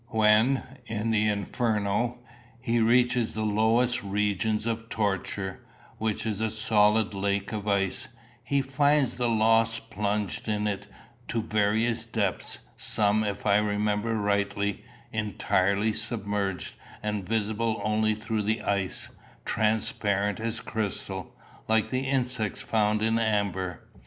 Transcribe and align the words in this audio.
When, 0.07 0.63
in 0.87 1.11
the 1.11 1.27
Inferno, 1.27 2.17
he 2.59 2.79
reaches 2.79 3.35
the 3.35 3.45
lowest 3.45 4.01
region 4.01 4.59
of 4.67 4.89
torture, 4.89 5.59
which 5.99 6.25
is 6.25 6.41
a 6.41 6.49
solid 6.49 7.13
lake 7.13 7.51
of 7.51 7.67
ice, 7.67 8.07
he 8.43 8.63
finds 8.63 9.17
the 9.17 9.29
lost 9.29 9.91
plunged 9.91 10.47
in 10.47 10.65
it 10.65 10.87
to 11.27 11.43
various 11.43 12.05
depths, 12.07 12.57
some, 12.75 13.23
if 13.23 13.45
I 13.45 13.57
remember 13.59 14.15
rightly, 14.17 14.83
entirely 15.11 15.93
submerged, 15.93 16.73
and 17.03 17.23
visible 17.29 17.79
only 17.83 18.15
through 18.15 18.41
the 18.41 18.63
ice, 18.63 19.07
transparent 19.45 20.39
as 20.39 20.61
crystal, 20.61 21.31
like 21.67 21.91
the 21.91 22.07
insects 22.07 22.61
found 22.63 23.03
in 23.03 23.19
amber. 23.19 23.83